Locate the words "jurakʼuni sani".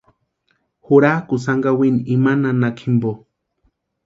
0.85-1.61